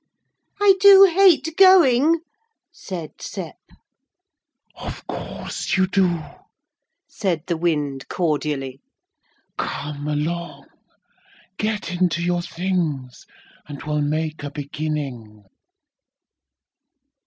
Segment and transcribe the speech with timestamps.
[0.59, 2.21] 'I do hate going,'
[2.71, 3.53] said Sep.
[4.75, 6.23] 'Of course you do!'
[7.07, 8.81] said the wind, cordially.
[9.59, 10.65] 'Come along.
[11.59, 13.27] Get into your things,
[13.67, 15.43] and we'll make a beginning.'